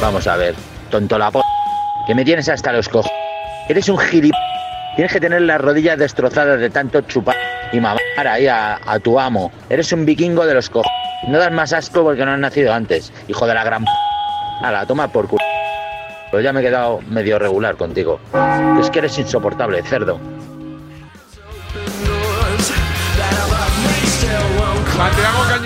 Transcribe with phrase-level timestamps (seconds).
[0.00, 0.54] Vamos a ver,
[0.90, 1.40] tonto la p...
[2.06, 3.10] Que me tienes hasta los cojos.
[3.68, 4.34] Eres un gilip...
[4.96, 7.36] Tienes que tener las rodillas destrozadas de tanto chupar
[7.72, 9.52] y mamar ahí a, a tu amo.
[9.68, 10.90] Eres un vikingo de los cojos.
[11.28, 13.90] No das más asco porque no has nacido antes, hijo de la gran p...
[14.62, 15.44] A la toma por culo.
[16.30, 18.20] Pero ya me he quedado medio regular contigo.
[18.80, 20.18] Es que eres insoportable, cerdo.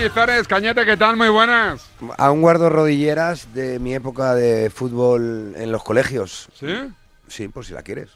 [0.05, 1.17] Cañizares, Cañete, ¿qué tal?
[1.17, 1.91] Muy buenas.
[2.19, 6.51] Aún guardo rodilleras de mi época de fútbol en los colegios.
[6.53, 6.67] ¿Sí?
[7.27, 8.11] Sí, por si la quieres.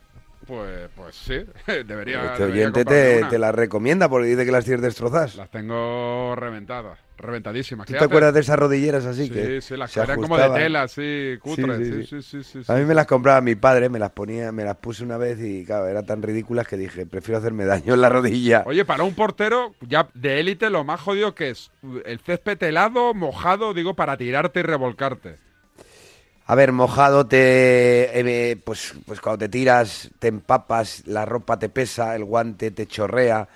[0.49, 1.45] Pues, pues sí,
[1.87, 2.33] debería.
[2.33, 5.37] Este oyente te, te la recomienda porque dice que las tienes destrozadas.
[5.37, 7.87] Las tengo reventadas, reventadísimas.
[7.87, 9.25] ¿Tú ¿Qué te acuerdas de esas rodilleras así?
[9.27, 12.09] Sí, que sí, las se que eran como de tela, así, cutres.
[12.09, 14.65] Sí, Sí, sí, sí, A mí me las compraba mi padre, me las ponía, me
[14.65, 18.01] las puse una vez y claro, eran tan ridículas que dije, prefiero hacerme daño en
[18.01, 18.63] la rodilla.
[18.65, 21.71] Oye, para un portero ya de élite, lo más jodido que es
[22.07, 25.48] el césped helado, mojado, digo, para tirarte y revolcarte.
[26.51, 31.69] A ver, mojado te eh, pues pues cuando te tiras te empapas, la ropa te
[31.69, 33.49] pesa, el guante te chorrea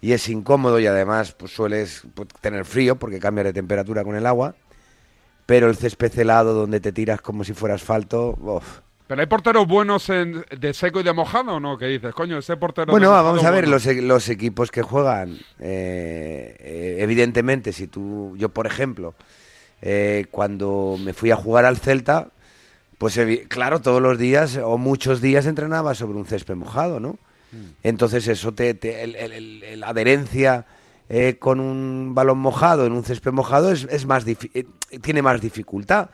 [0.00, 4.16] y es incómodo y además pues sueles pues, tener frío porque cambias de temperatura con
[4.16, 4.56] el agua.
[5.46, 8.80] Pero el césped helado donde te tiras como si fuera asfalto, uf.
[9.06, 11.76] Pero hay porteros buenos en, de seco y de mojado, ¿o ¿no?
[11.78, 12.14] ¿Qué dices?
[12.14, 12.92] Coño, ese portero.
[12.92, 13.72] Bueno, vamos a ver bueno.
[13.74, 15.38] los, e- los equipos que juegan.
[15.60, 19.14] eh, eh, evidentemente, si tú, yo por ejemplo,
[19.82, 22.28] eh, cuando me fui a jugar al Celta,
[23.00, 27.16] pues claro, todos los días o muchos días entrenaba sobre un césped mojado, ¿no?
[27.82, 30.66] Entonces eso te, te- el- el- el- el- la adherencia
[31.08, 34.66] eh, con un balón mojado en un césped mojado es, es más eh,
[35.00, 36.10] tiene más dificultad.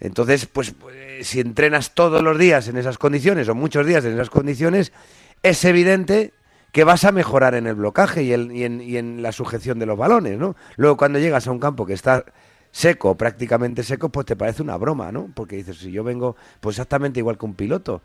[0.00, 4.12] Entonces, pues eh, si entrenas todos los días en esas condiciones o muchos días en
[4.12, 4.92] esas condiciones,
[5.42, 6.34] es evidente
[6.72, 9.78] que vas a mejorar en el blocaje y, el- y en, y en la sujeción
[9.78, 10.56] de los balones, ¿no?
[10.76, 12.24] Luego cuando llegas a un campo que está
[12.72, 15.30] seco, prácticamente seco, pues te parece una broma, ¿no?
[15.34, 18.02] Porque dices, si yo vengo, pues exactamente igual que un piloto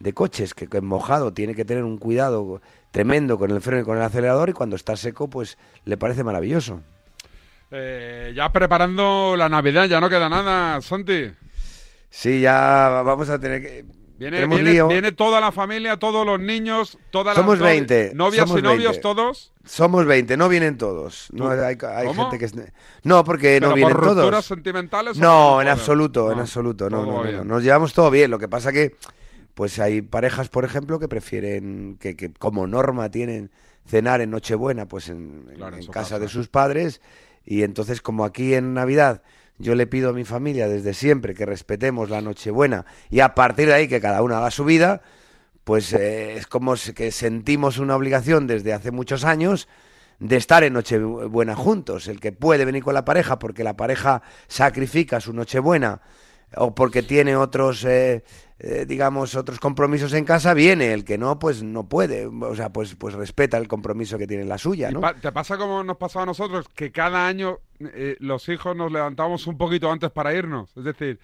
[0.00, 3.84] de coches, que, que mojado tiene que tener un cuidado tremendo con el freno y
[3.84, 6.82] con el acelerador y cuando está seco, pues le parece maravilloso.
[7.70, 11.30] Eh, ya preparando la Navidad, ya no queda nada, Santi.
[12.10, 13.97] Sí, ya vamos a tener que...
[14.18, 18.62] Viene, toda la familia, todos los niños, todas Somos las novi- 20, novias somos y
[18.64, 19.00] novios, 20.
[19.00, 19.52] todos.
[19.64, 21.28] Somos 20, no vienen todos.
[21.32, 22.22] No, hay hay ¿Cómo?
[22.22, 22.54] gente que es...
[23.04, 24.44] No, porque Pero no vienen por rupturas todos.
[24.46, 25.16] sentimentales.
[25.18, 26.90] ¿o No, por- en absoluto, en No, absoluto.
[26.90, 27.44] No, no, no, no.
[27.44, 28.30] Nos llevamos todo bien.
[28.30, 28.96] Lo que pasa que,
[29.54, 33.50] pues hay parejas, por ejemplo, que prefieren, que, que como norma tienen
[33.86, 36.18] cenar en Nochebuena, pues en, en- Claro, en en su casa casa.
[36.18, 37.00] de sus padres.
[37.44, 39.22] Y entonces, como aquí en Navidad,
[39.58, 43.68] yo le pido a mi familia desde siempre que respetemos la Nochebuena y a partir
[43.68, 45.02] de ahí que cada uno haga su vida,
[45.64, 49.68] pues eh, es como que sentimos una obligación desde hace muchos años
[50.20, 52.08] de estar en Nochebuena juntos.
[52.08, 56.00] El que puede venir con la pareja porque la pareja sacrifica su Nochebuena
[56.56, 58.24] o porque tiene otros, eh,
[58.60, 60.92] eh, digamos, otros compromisos en casa, viene.
[60.92, 62.26] El que no, pues no puede.
[62.26, 65.00] O sea, pues, pues respeta el compromiso que tiene la suya, ¿no?
[65.00, 66.66] pa- ¿Te pasa como nos pasaba a nosotros?
[66.74, 70.76] Que cada año eh, los hijos nos levantamos un poquito antes para irnos.
[70.76, 71.20] Es decir,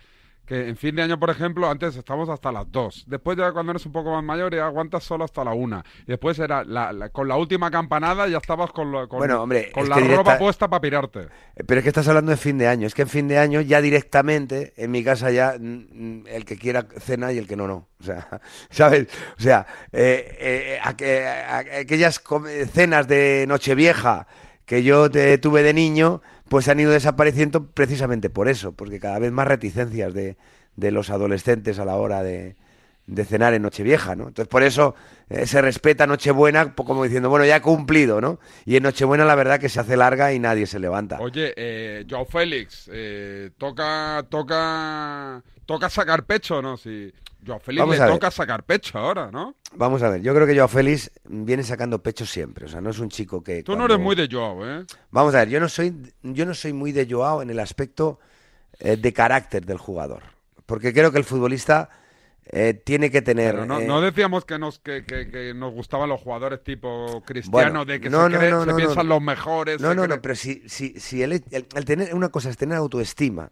[0.46, 3.04] que en fin de año, por ejemplo, antes estamos hasta las 2.
[3.06, 5.82] Después ya cuando eres un poco más mayor ya aguantas solo hasta la 1.
[6.02, 9.42] Y después era la- la- con la última campanada ya estabas con, lo- con, Bueno,
[9.42, 11.28] hombre, con la ropa puesta para pirarte.
[11.66, 12.86] Pero es que estás hablando de fin de año.
[12.86, 15.64] Es que en fin de año ya directamente, en mi casa ya, mm,
[16.22, 17.88] mm, el que quiera cena y el que no, no.
[18.00, 18.40] O sea,
[18.70, 19.08] ¿sabes?
[19.38, 22.22] O sea, eh, eh, aquellas
[22.72, 24.26] cenas de Nochevieja
[24.66, 29.18] que yo te- tuve de niño, pues han ido desapareciendo precisamente por eso, porque cada
[29.18, 30.36] vez más reticencias de,
[30.76, 32.56] de los adolescentes a la hora de,
[33.06, 34.28] de cenar en Nochevieja, ¿no?
[34.28, 34.94] Entonces, por eso
[35.28, 38.38] eh, se respeta Nochebuena como diciendo, bueno, ya he cumplido, ¿no?
[38.64, 41.18] Y en Nochebuena la verdad que se hace larga y nadie se levanta.
[41.20, 46.76] Oye, eh, Joao Félix, eh, toca, toca, toca sacar pecho, ¿no?
[46.76, 47.12] Si
[47.46, 48.12] Joao Félix Vamos le ver.
[48.14, 49.54] toca sacar pecho ahora, ¿no?
[49.74, 52.88] Vamos a ver, yo creo que Joao Félix viene sacando pecho siempre, o sea, no
[52.90, 53.62] es un chico que...
[53.62, 54.84] Tú no eres muy de Joao, ¿eh?
[55.10, 58.18] Vamos a ver, yo no soy, yo no soy muy de Joao en el aspecto
[58.78, 60.22] eh, de carácter del jugador,
[60.64, 61.90] porque creo que el futbolista
[62.46, 63.54] eh, tiene que tener...
[63.54, 67.22] Pero no, eh, no decíamos que nos, que, que- que nos gustaban los jugadores tipo
[67.26, 69.80] Cristiano, Bueno, de que no, se, no, cree- no, se no, piensan los mejores.
[69.80, 72.56] No, no, cree- no, pero si, si, si el, el- el tener una cosa es
[72.56, 73.50] tener autoestima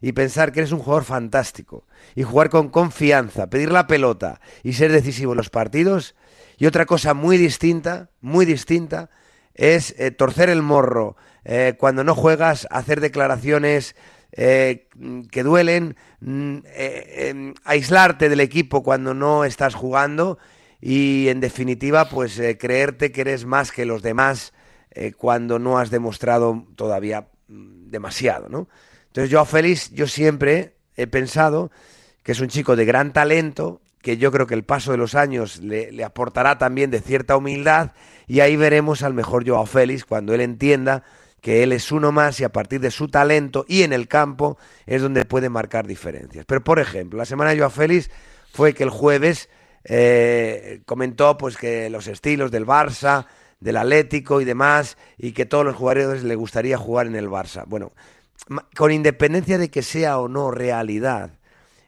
[0.00, 4.74] y pensar que eres un jugador fantástico y jugar con confianza, pedir la pelota y
[4.74, 6.14] ser decisivo en los partidos,
[6.58, 9.08] y otra cosa muy distinta, muy distinta,
[9.54, 13.96] es eh, torcer el morro eh, cuando no juegas, hacer declaraciones
[14.36, 14.88] eh,
[15.30, 20.38] que duelen, mm, eh, em, aislarte del equipo cuando no estás jugando
[20.80, 24.52] y en definitiva pues eh, creerte que eres más que los demás
[25.18, 28.68] cuando no has demostrado todavía mm, demasiado, ¿no?
[29.08, 31.72] Entonces yo a Félix, yo siempre he pensado
[32.22, 35.16] que es un chico de gran talento, que yo creo que el paso de los
[35.16, 37.90] años le, le aportará también de cierta humildad
[38.28, 41.02] y ahí veremos al mejor Joao Félix cuando él entienda
[41.44, 44.56] que él es uno más y a partir de su talento y en el campo
[44.86, 46.46] es donde puede marcar diferencias.
[46.46, 48.10] Pero por ejemplo, la semana de Joao Félix
[48.50, 49.50] fue que el jueves
[49.84, 53.26] eh, comentó pues que los estilos del Barça,
[53.60, 57.64] del Atlético y demás, y que todos los jugadores le gustaría jugar en el Barça.
[57.66, 57.92] Bueno,
[58.74, 61.32] con independencia de que sea o no realidad,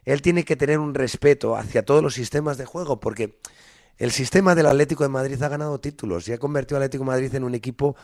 [0.05, 3.39] él tiene que tener un respeto hacia todos los sistemas de juego, porque
[3.97, 7.07] el sistema del Atlético de Madrid ha ganado títulos y ha convertido al Atlético de
[7.07, 7.95] Madrid en un equipo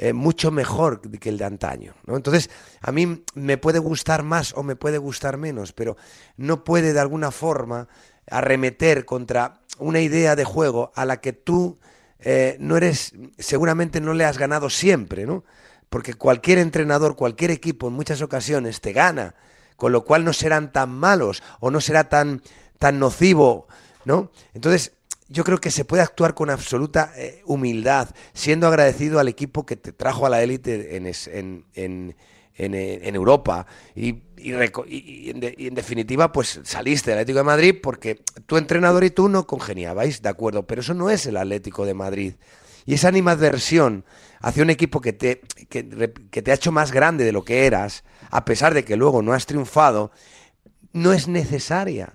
[0.00, 1.94] eh, mucho mejor que el de antaño.
[2.06, 2.16] ¿no?
[2.16, 2.50] Entonces,
[2.80, 5.96] a mí me puede gustar más o me puede gustar menos, pero
[6.36, 7.88] no puede de alguna forma
[8.30, 11.78] arremeter contra una idea de juego a la que tú
[12.20, 15.44] eh, no eres, seguramente no le has ganado siempre, ¿no?
[15.88, 19.34] Porque cualquier entrenador, cualquier equipo en muchas ocasiones te gana,
[19.76, 22.42] con lo cual no serán tan malos o no será tan,
[22.78, 23.66] tan nocivo,
[24.04, 24.30] ¿no?
[24.54, 24.92] Entonces,
[25.28, 29.76] yo creo que se puede actuar con absoluta eh, humildad, siendo agradecido al equipo que
[29.76, 31.06] te trajo a la élite en,
[31.74, 32.16] en,
[32.56, 33.66] en, Europa.
[33.94, 34.52] Y, y,
[35.30, 40.22] en definitiva, pues saliste del Atlético de Madrid porque tu entrenador y tú no congeniabais,
[40.22, 42.34] de acuerdo, pero eso no es el Atlético de Madrid.
[42.86, 44.06] Y esa animadversión
[44.40, 45.82] hacia un equipo que te, que
[46.42, 49.34] te ha hecho más grande de lo que eras, a pesar de que luego no
[49.34, 50.10] has triunfado,
[50.92, 52.14] no es necesaria.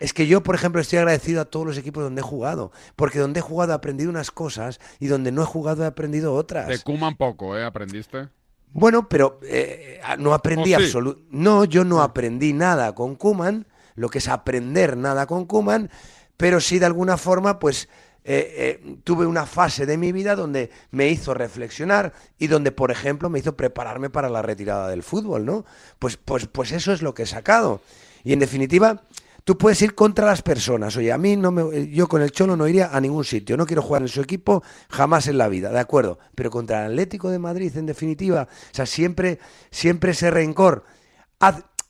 [0.00, 3.18] Es que yo, por ejemplo, estoy agradecido a todos los equipos donde he jugado, porque
[3.18, 6.66] donde he jugado he aprendido unas cosas y donde no he jugado he aprendido otras.
[6.66, 7.64] De Kuman poco, ¿eh?
[7.64, 8.28] ¿Aprendiste?
[8.72, 14.18] Bueno, pero eh, no aprendí oh, No, yo no aprendí nada con Kuman, lo que
[14.18, 15.90] es aprender nada con Kuman,
[16.36, 17.88] pero sí de alguna forma, pues
[18.22, 22.90] eh, eh, tuve una fase de mi vida donde me hizo reflexionar y donde, por
[22.90, 25.64] ejemplo, me hizo prepararme para la retirada del fútbol, ¿no?
[25.98, 27.80] Pues, pues, pues eso es lo que he sacado.
[28.22, 29.02] Y en definitiva,
[29.44, 30.96] Tú puedes ir contra las personas.
[30.96, 33.56] Oye, a mí no me, yo con el Cholo no iría a ningún sitio.
[33.56, 36.18] No quiero jugar en su equipo jamás en la vida, de acuerdo.
[36.34, 39.38] Pero contra el Atlético de Madrid, en definitiva, o sea, siempre,
[39.70, 40.84] siempre ese rencor.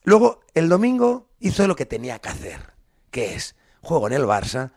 [0.05, 2.75] Luego, el domingo hizo lo que tenía que hacer,
[3.11, 4.73] que es, juego en el Barça,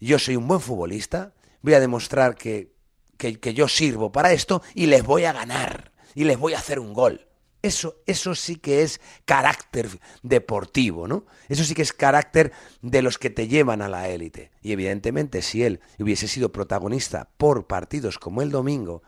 [0.00, 1.32] yo soy un buen futbolista,
[1.62, 2.72] voy a demostrar que,
[3.16, 6.58] que, que yo sirvo para esto y les voy a ganar y les voy a
[6.58, 7.27] hacer un gol.
[7.60, 9.88] Eso, eso sí que es carácter
[10.22, 11.26] deportivo, ¿no?
[11.48, 12.52] Eso sí que es carácter
[12.82, 14.52] de los que te llevan a la élite.
[14.62, 19.02] Y evidentemente, si él hubiese sido protagonista por partidos como el domingo,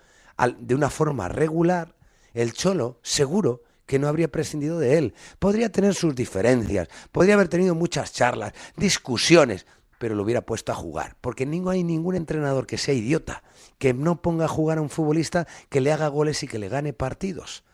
[0.58, 1.94] de una forma regular,
[2.35, 5.14] el Cholo seguro que no habría prescindido de él.
[5.41, 9.67] Podría tener sus diferencias, podría haber tenido muchas charlas, discusiones,
[9.99, 11.17] pero lo hubiera puesto a jugar.
[11.20, 13.43] Porque no hay ningún entrenador que sea idiota,
[13.79, 16.69] que no ponga a jugar a un futbolista que le haga goles y que le
[16.69, 17.64] gane partidos.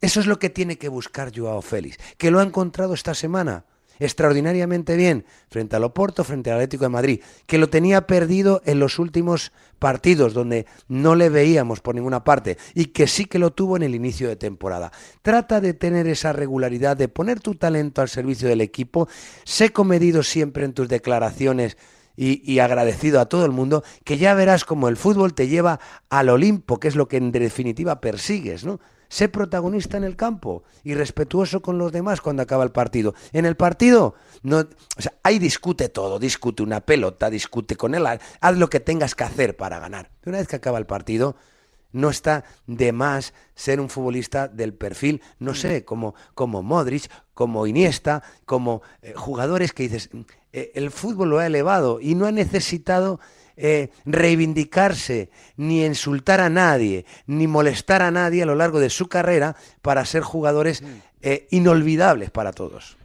[0.00, 3.64] Eso es lo que tiene que buscar Joao Félix, que lo ha encontrado esta semana
[3.98, 8.78] extraordinariamente bien frente al Oporto, frente al Atlético de Madrid, que lo tenía perdido en
[8.78, 13.52] los últimos partidos donde no le veíamos por ninguna parte y que sí que lo
[13.52, 14.92] tuvo en el inicio de temporada.
[15.22, 19.08] Trata de tener esa regularidad, de poner tu talento al servicio del equipo,
[19.44, 21.76] sé comedido siempre en tus declaraciones
[22.18, 26.30] y, agradecido a todo el mundo, que ya verás como el fútbol te lleva al
[26.30, 28.80] Olimpo, que es lo que en definitiva persigues, ¿no?
[29.08, 33.14] Sé protagonista en el campo y respetuoso con los demás cuando acaba el partido.
[33.32, 38.06] En el partido, no, o sea, ahí discute todo, discute una pelota, discute con él,
[38.06, 40.10] haz lo que tengas que hacer para ganar.
[40.24, 41.36] una vez que acaba el partido,
[41.92, 47.66] no está de más ser un futbolista del perfil, no sé, como, como Modric, como
[47.66, 50.10] Iniesta, como eh, jugadores que dices,
[50.52, 53.18] eh, el fútbol lo ha elevado y no ha necesitado
[53.56, 59.08] eh, reivindicarse, ni insultar a nadie, ni molestar a nadie a lo largo de su
[59.08, 60.86] carrera para ser jugadores mm.
[61.22, 62.96] eh, inolvidables para todos.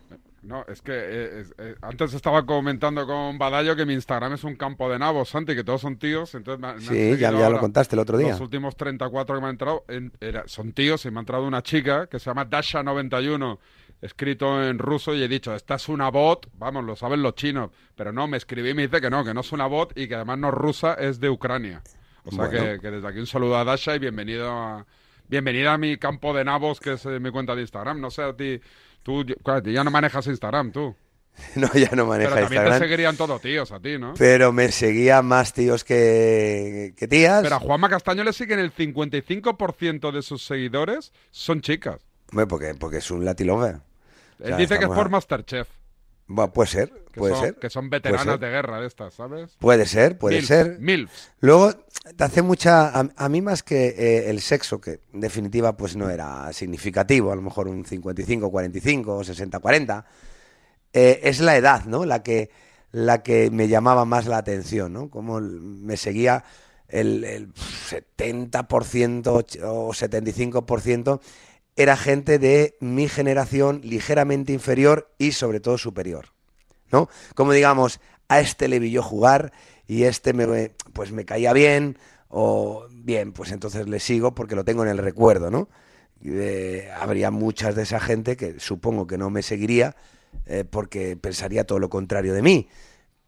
[0.43, 4.89] No, es que eh, antes estaba comentando con Badallo que mi Instagram es un campo
[4.89, 6.34] de nabos, Santi, que todos son tíos.
[6.34, 8.29] Entonces sí, ya, lo contaste el otro día.
[8.29, 9.86] Los últimos 34 que me han entrado
[10.48, 13.60] son tíos y me ha entrado una chica que se llama Dasha91
[14.01, 17.70] escrito en ruso y he dicho, esta es una bot, vamos, lo saben los chinos,
[17.96, 20.08] pero no, me escribí y me dice que no, que no es una bot y
[20.08, 21.84] que además no es rusa, es de Ucrania.
[22.24, 24.86] O sea que, desde aquí un saludo a Dasha y bienvenido a,
[25.27, 28.00] bienvenida a mi campo de nabos, que es eh, mi cuenta de Instagram.
[28.00, 28.60] No sé, a ti,
[29.01, 29.25] tú
[29.65, 30.96] ya no manejas Instagram, tú.
[31.55, 34.13] No, ya no maneja Pero también te seguirían todos tíos a ti, ¿no?
[34.17, 37.41] Pero me seguían más tíos que, que tías.
[37.41, 42.01] Pero a Juanma Castaño le siguen el 55% de sus seguidores son chicas.
[42.31, 43.79] Hombre, porque, porque es un latilover
[44.43, 45.67] él dice que es por Masterchef.
[46.27, 47.55] Bueno, puede ser, puede son, ser.
[47.55, 49.57] Que son veteranas de guerra de estas, ¿sabes?
[49.60, 50.79] Puede ser, puede ser.
[50.79, 51.29] Milfs.
[51.41, 51.74] Luego
[52.15, 52.88] te hace mucha.
[52.98, 57.33] A, a mí más que eh, el sexo, que en definitiva pues no era significativo,
[57.33, 60.05] a lo mejor un 55-45 o 60-40,
[60.93, 62.05] eh, es la edad, ¿no?
[62.05, 62.50] La que,
[62.91, 65.10] la que me llamaba más la atención, ¿no?
[65.10, 66.45] Como me seguía
[66.88, 71.19] el, el 70% och- o 75%
[71.82, 76.28] era gente de mi generación ligeramente inferior y sobre todo superior.
[76.92, 77.10] ¿no?
[77.36, 79.52] Como digamos, a este le vi yo jugar
[79.88, 81.98] y este me, pues me caía bien
[82.30, 85.70] o bien, pues entonces le sigo porque lo tengo en el recuerdo, ¿no?
[86.24, 89.96] Eh, habría muchas de esa gente que supongo que no me seguiría
[90.46, 92.70] eh, porque pensaría todo lo contrario de mí,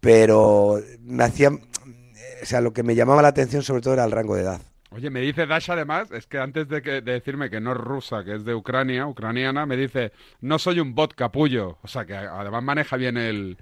[0.00, 4.12] pero me hacía, o sea, lo que me llamaba la atención sobre todo era el
[4.12, 4.60] rango de edad.
[4.94, 7.78] Oye, me dice Dash además, es que antes de, que, de decirme que no es
[7.78, 11.78] rusa, que es de Ucrania, ucraniana, me dice, no soy un bot capullo.
[11.82, 13.56] O sea, que además maneja bien el,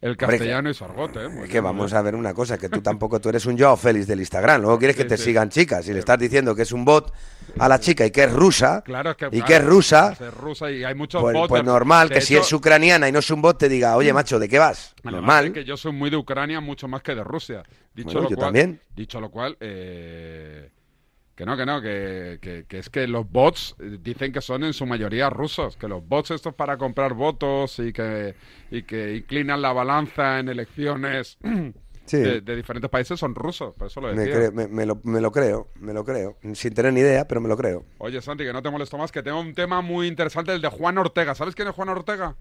[0.00, 1.28] el castellano y su argot, ¿eh?
[1.28, 3.58] Muy Es que bien, vamos a ver una cosa, que tú tampoco, tú eres un
[3.58, 5.24] Joao Félix del Instagram, luego quieres que te sí.
[5.24, 7.12] sigan chicas y le estás diciendo que es un bot
[7.58, 10.16] a la chica y que es rusa, Claro, es que, y claro, que es rusa,
[10.18, 11.48] es rusa y hay muchos pues, bots.
[11.48, 14.38] pues normal que si es ucraniana y no es un bot te diga, oye macho,
[14.38, 14.94] ¿de qué vas?
[15.02, 15.52] Normal.
[15.52, 17.62] que yo soy muy de Ucrania mucho más que de Rusia.
[17.94, 18.80] Dicho Bueno, lo yo cual, también.
[18.94, 20.70] Dicho lo cual, eh,
[21.38, 24.64] que no, que no, que, que- que es que los bots eh, dicen que son
[24.64, 28.34] en su mayoría rusos, que los bots estos para comprar votos y que,
[28.72, 31.38] y que inclinan la balanza en elecciones
[32.06, 32.16] Sí.
[32.16, 34.34] de, de diferentes países son rusos, por eso lo Me, decía.
[34.34, 37.40] creo- me- me lo, me lo creo, me lo creo, sin tener ni idea, pero
[37.42, 37.84] me lo creo.
[37.98, 40.68] Oye, Santi, que no te molesto más, que tengo un tema muy interesante, el de
[40.68, 41.34] Juan Ortega.
[41.34, 42.34] ¿Sabes quién es Juan Ortega?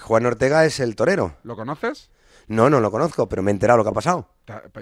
[0.00, 1.36] Juan Ortega es el torero.
[1.42, 2.10] ¿Lo conoces?
[2.48, 4.28] No, no lo conozco, pero me he enterado lo que ha pasado.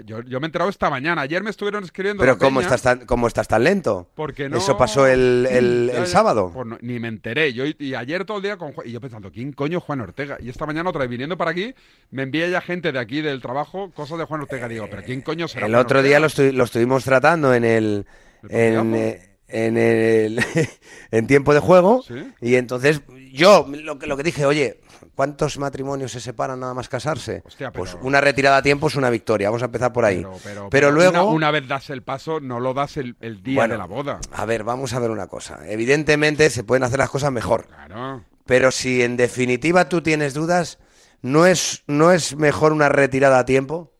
[0.05, 1.21] Yo, yo me he enterado esta mañana.
[1.21, 2.21] Ayer me estuvieron escribiendo.
[2.21, 4.07] Pero ¿cómo peña, estás, tan, ¿cómo estás tan lento?
[4.13, 4.57] Porque no...
[4.57, 6.51] Eso pasó el, sábado.
[6.53, 7.53] Pues no- ni me enteré.
[7.53, 10.37] Yo, y ayer todo el día con Juan- Y yo pensando, ¿quién coño Juan Ortega?
[10.39, 11.73] Y esta mañana otra vez viniendo para aquí,
[12.11, 14.67] me envía ya gente de aquí del trabajo cosas de Juan Ortega.
[14.67, 16.43] Digo, ¿pero quién coño será El Juan otro día Ortega?
[16.45, 18.05] lo, estu- lo estuvimos tratando en el...
[18.43, 18.95] ¿El En, partidazo?
[19.23, 20.43] eh, en el
[21.11, 22.33] en tiempo de juego Sí.
[22.41, 24.81] y entonces yo lo que, lo que dije oye
[25.13, 27.43] ¿cuántos matrimonios se separan nada más casarse?
[27.45, 30.17] Hostia, pero- pues una retirada a tiempo es una victoria vamos a empezar por ahí
[30.17, 33.15] Pero, pero- pero, pero luego Una, una vez das el paso, no lo das el,
[33.21, 34.19] el día Bueno, de la boda.
[34.31, 38.23] a ver vamos a ver una cosa evidentemente se pueden hacer las cosas mejor Claro.
[38.45, 40.79] pero si en definitiva tú tienes dudas
[41.21, 43.91] no es no es mejor una retirada a tiempo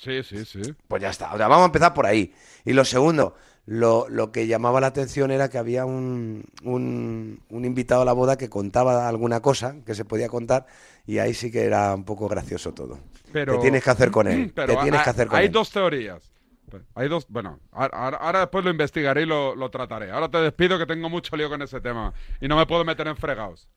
[0.00, 0.60] Sí, sí, sí.
[0.86, 1.34] Pues ya está.
[1.34, 2.32] O sea, vamos a empezar por ahí.
[2.64, 3.34] Y lo segundo,
[3.68, 8.14] lo, lo que llamaba la atención era que había un, un, un invitado a la
[8.14, 10.64] boda que contaba alguna cosa que se podía contar
[11.06, 12.98] y ahí sí que era un poco gracioso todo.
[13.30, 14.50] Pero, ¿Qué tienes que hacer con él?
[14.54, 15.52] Pero ¿Qué tienes hay, que hacer con hay él?
[15.52, 16.32] dos teorías.
[16.94, 20.10] Hay dos, bueno, ahora, ahora después lo investigaré y lo, lo trataré.
[20.10, 23.06] Ahora te despido que tengo mucho lío con ese tema y no me puedo meter
[23.06, 23.68] en fregados.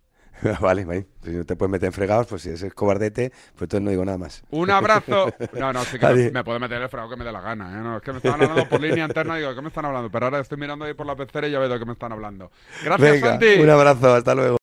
[0.62, 1.06] vale, vale.
[1.24, 4.06] Si no te puedes meter en fregados, pues si es cobardete, pues entonces no digo
[4.06, 4.44] nada más.
[4.52, 5.32] Un abrazo.
[5.54, 6.32] No, no, sí que Adiós.
[6.32, 7.72] me, puedo meter el fregado que me dé la gana.
[7.72, 7.84] ¿eh?
[7.84, 10.10] No, es que me están hablando por línea interna y digo, ¿qué me están hablando?
[10.10, 12.12] Pero ahora estoy mirando ahí por la pecera y ya veo de qué me están
[12.12, 12.52] hablando.
[12.84, 13.62] Gracias, Venga, Santi.
[13.62, 14.58] un abrazo, hasta luego.